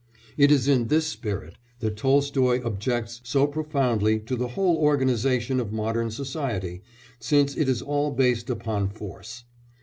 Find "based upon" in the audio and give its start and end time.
8.09-8.89